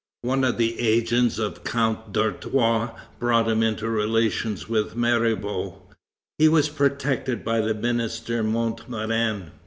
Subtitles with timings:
[0.23, 5.79] One of the agents of Count d'Artois brought him into relations with Mirabeau.
[6.39, 9.51] He was protected by the minister Montmorin.